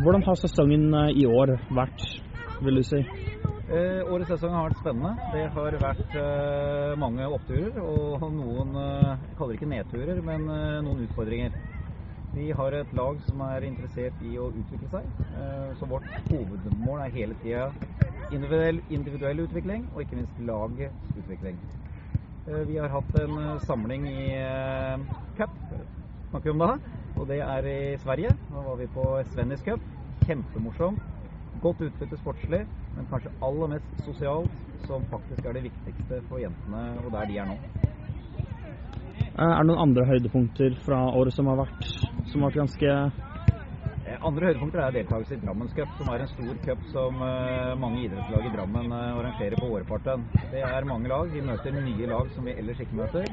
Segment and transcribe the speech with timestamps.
[0.00, 2.02] Hvordan har sesongen eh, i år vært,
[2.64, 3.00] vil du si?
[3.68, 5.10] Eh, årets sesong har vært spennende.
[5.34, 10.46] Det har vært eh, mange oppturer og noen eh, jeg kaller det ikke nedturer, men
[10.54, 11.58] eh, noen utfordringer.
[12.32, 15.10] Vi har et lag som er interessert i å utvikle seg.
[15.36, 17.68] Eh, så vårt hovedmål er hele tida
[18.30, 21.60] individuell, individuell utvikling, og ikke minst lagets utvikling.
[22.46, 23.36] Eh, vi har hatt en
[23.68, 25.04] samling i eh,
[25.36, 25.60] cup,
[26.30, 26.72] snakker vi om da,
[27.20, 28.32] og det er i Sverige.
[28.48, 29.82] Nå var vi på Svennis Cup.
[30.24, 31.00] Kjempemorsomt.
[31.60, 32.60] Godt utbytte sportslig,
[32.96, 34.52] men kanskje aller mest sosialt,
[34.86, 37.56] som faktisk er det viktigste for jentene og der de er nå.
[39.36, 41.90] Eh, Er det noen andre høydepunkter fra året som har vært,
[42.30, 42.94] som har vært ganske
[44.00, 47.74] Eh, Andre høydepunkter er deltakelse i Drammens Cup, som er en stor cup som eh,
[47.76, 50.24] mange idrettslag i Drammen arrangerer på åreparten.
[50.50, 51.28] Det er mange lag.
[51.28, 53.28] Vi møter nye lag som vi ellers ikke møter.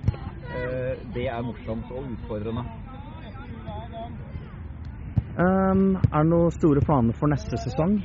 [1.15, 2.67] Det er morsomt og utfordrende.
[5.37, 7.99] Um, Er det noen store planer for neste sesong?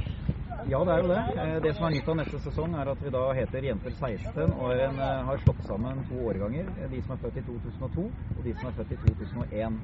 [0.69, 1.21] Ja, det er jo det.
[1.41, 4.53] Eh, Det som er nytt av neste sesong, er at vi da heter Jenter 16
[4.53, 6.67] og en, eh, har slått sammen to årganger.
[6.77, 8.05] eh, De som er født i 2002
[8.37, 9.81] og de som er født i 2001.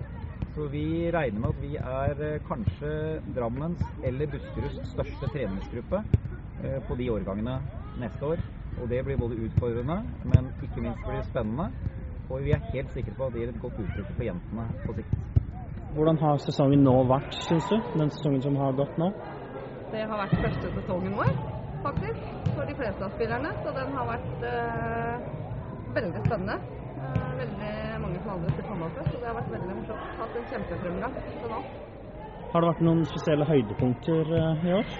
[0.54, 6.04] Så vi regner med at vi er kanskje Drammens eller Buskeruds største treningsgruppe
[6.86, 7.62] på de årgangene
[7.98, 8.38] neste år.
[8.82, 11.72] Og det blir både utfordrende, men ikke minst blir det spennende.
[12.28, 14.94] Og vi er helt sikre på at det gir et godt uttrykk for jentene på
[14.94, 15.38] sikt.
[15.97, 17.77] Hvordan har sesongen nå vært, syns du?
[17.97, 19.08] Den sesongen som har gått nå?
[19.89, 21.31] Det har vært første sesongen vår,
[21.81, 23.55] faktisk, for de fleste av spillerne.
[23.64, 25.25] Så den har vært eh,
[25.97, 26.59] veldig spennende.
[26.92, 27.72] Eh, veldig
[28.05, 30.06] mange som aldri har spilt håndball før, så det har vært veldig morsomt.
[30.20, 31.61] Hatt en kjempefremgang til nå.
[32.53, 34.97] Har det vært noen spesielle høydepunkter eh, i år?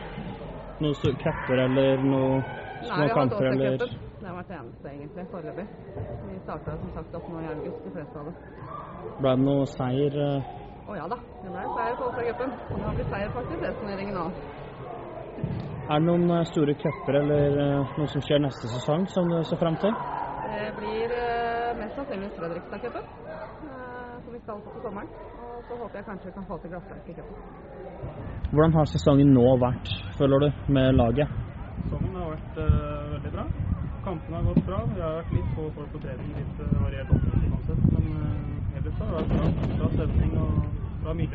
[0.79, 2.47] Noen cuper eller noen
[2.81, 5.69] små Nei, kamper eller Det har vært det eneste, egentlig, foreløpig.
[6.29, 8.41] Vi starta som sagt opp nå i august, de fleste av oss.
[9.19, 10.17] ble det noe seier?
[10.29, 10.55] eh?
[10.89, 12.53] Å ja da, det er seier på Åsa-cupen.
[12.71, 14.39] Hun har blitt seier på aktivitetsturneringen òg.
[15.89, 19.37] Er det noen eh, store cuper eller eh, noe som skjer neste sesong som du
[19.45, 19.93] ser frem til?
[20.47, 25.13] Det blir eh, mest sannsynligvis Fredrikstad-cupen, eh, som vi skal på til sommeren.
[25.45, 27.37] Og så håper jeg kanskje vi kan få til Glassverket-cupen.
[28.55, 31.39] Hvordan har sesongen nå vært, føler du, med laget?
[31.83, 33.45] Sesongen har vært uh, veldig bra.
[34.09, 34.81] Kampene har gått bra.
[34.95, 37.49] Vi har vært litt få folk på trening, litt uh, variert oppmøte
[41.19, 41.27] Er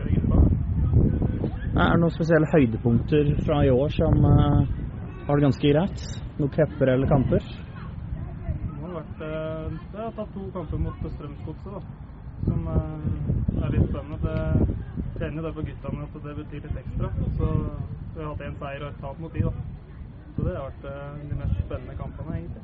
[1.92, 4.64] det noen spesielle høydepunkter fra i år som uh,
[5.28, 6.00] har det ganske greit?
[6.38, 7.42] Noen cuper eller kamper?
[7.44, 11.84] Det har vært uh, Jeg har tatt to kamper mot Strømsgodset.
[12.46, 12.74] Som uh,
[13.60, 14.18] er litt spennende.
[14.24, 14.40] Det
[15.20, 17.08] kjenner det på guttene at det betyr litt ekstra.
[17.38, 17.46] Så
[18.16, 19.54] vi har hatt én seier og et tap mot de, da.
[20.36, 22.64] Så det har vært eh, de mest spennende kampene, egentlig.